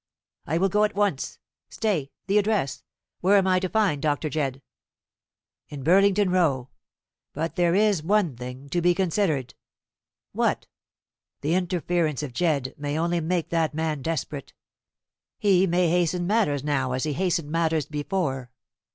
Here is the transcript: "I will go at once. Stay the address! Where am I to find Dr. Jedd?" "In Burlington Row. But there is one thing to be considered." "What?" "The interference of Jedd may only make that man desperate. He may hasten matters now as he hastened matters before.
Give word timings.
"I 0.47 0.57
will 0.57 0.67
go 0.67 0.83
at 0.83 0.95
once. 0.95 1.37
Stay 1.69 2.09
the 2.25 2.39
address! 2.39 2.83
Where 3.19 3.37
am 3.37 3.45
I 3.45 3.59
to 3.59 3.69
find 3.69 4.01
Dr. 4.01 4.29
Jedd?" 4.29 4.63
"In 5.69 5.83
Burlington 5.83 6.31
Row. 6.31 6.69
But 7.33 7.55
there 7.55 7.75
is 7.75 8.01
one 8.01 8.35
thing 8.35 8.67
to 8.69 8.81
be 8.81 8.95
considered." 8.95 9.53
"What?" 10.31 10.65
"The 11.41 11.53
interference 11.53 12.23
of 12.23 12.33
Jedd 12.33 12.73
may 12.79 12.97
only 12.97 13.19
make 13.19 13.49
that 13.49 13.75
man 13.75 14.01
desperate. 14.01 14.53
He 15.37 15.67
may 15.67 15.87
hasten 15.91 16.25
matters 16.25 16.63
now 16.63 16.93
as 16.93 17.03
he 17.03 17.13
hastened 17.13 17.51
matters 17.51 17.85
before. 17.85 18.49